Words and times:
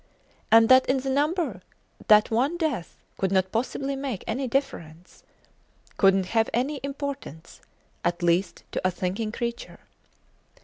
and 0.49 0.67
that 0.67 0.87
in 0.87 0.97
the 1.01 1.09
number, 1.11 1.61
that 2.07 2.31
one 2.31 2.57
death 2.57 2.97
could 3.19 3.31
not 3.31 3.51
possibly 3.51 3.95
make 3.95 4.23
any 4.25 4.47
difference; 4.47 5.21
couldnt 5.99 6.25
have 6.25 6.49
any 6.55 6.79
importance, 6.81 7.61
at 8.03 8.23
least 8.23 8.63
to 8.71 8.81
a 8.83 8.89
thinking 8.89 9.31
creature. 9.31 9.81